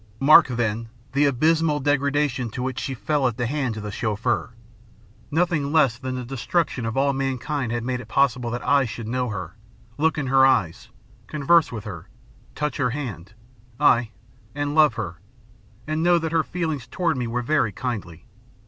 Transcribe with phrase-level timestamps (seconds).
[0.19, 4.49] Mark, then, the abysmal degradation to which she fell at the hands of the Chauffeur.
[5.29, 9.07] Nothing less than the destruction of all mankind had made it possible that I should
[9.07, 9.53] know her,
[9.99, 10.89] look in her eyes,
[11.27, 12.09] converse with her,
[12.55, 13.35] touch her hand
[13.79, 14.09] ay,
[14.55, 15.19] and love her
[15.85, 18.25] and know that her feelings toward me were very kindly.